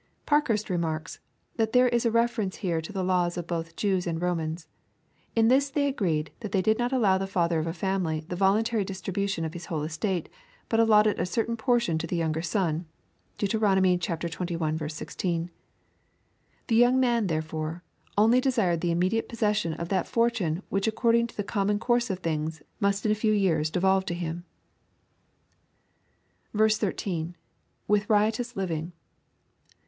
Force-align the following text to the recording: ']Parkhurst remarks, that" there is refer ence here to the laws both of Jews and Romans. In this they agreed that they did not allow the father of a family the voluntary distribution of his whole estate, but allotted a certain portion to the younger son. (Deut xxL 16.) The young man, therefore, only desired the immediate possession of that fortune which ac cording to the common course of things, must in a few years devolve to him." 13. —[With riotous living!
']Parkhurst 0.25 0.67
remarks, 0.67 1.19
that" 1.57 1.73
there 1.73 1.87
is 1.89 2.07
refer 2.07 2.41
ence 2.41 2.55
here 2.55 2.81
to 2.81 2.91
the 2.91 3.03
laws 3.03 3.37
both 3.47 3.67
of 3.67 3.75
Jews 3.75 4.07
and 4.07 4.19
Romans. 4.19 4.67
In 5.35 5.47
this 5.47 5.69
they 5.69 5.85
agreed 5.87 6.31
that 6.39 6.51
they 6.51 6.61
did 6.63 6.79
not 6.79 6.91
allow 6.91 7.19
the 7.19 7.27
father 7.27 7.59
of 7.59 7.67
a 7.67 7.71
family 7.71 8.21
the 8.27 8.35
voluntary 8.35 8.83
distribution 8.83 9.45
of 9.45 9.53
his 9.53 9.67
whole 9.67 9.83
estate, 9.83 10.27
but 10.69 10.79
allotted 10.79 11.19
a 11.19 11.25
certain 11.27 11.55
portion 11.55 11.99
to 11.99 12.07
the 12.07 12.15
younger 12.15 12.41
son. 12.41 12.87
(Deut 13.37 13.51
xxL 13.51 14.91
16.) 14.91 15.51
The 16.65 16.75
young 16.75 16.99
man, 16.99 17.27
therefore, 17.27 17.83
only 18.17 18.41
desired 18.41 18.81
the 18.81 18.89
immediate 18.89 19.29
possession 19.29 19.75
of 19.75 19.89
that 19.89 20.07
fortune 20.07 20.63
which 20.69 20.87
ac 20.87 20.95
cording 20.95 21.27
to 21.27 21.37
the 21.37 21.43
common 21.43 21.77
course 21.77 22.09
of 22.09 22.21
things, 22.21 22.63
must 22.79 23.05
in 23.05 23.11
a 23.11 23.21
few 23.21 23.33
years 23.33 23.69
devolve 23.69 24.05
to 24.05 24.15
him." 24.15 24.45
13. 26.57 27.35
—[With 27.87 28.09
riotous 28.09 28.55
living! 28.55 28.93